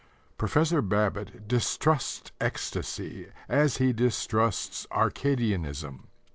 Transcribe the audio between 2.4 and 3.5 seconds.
ecstasy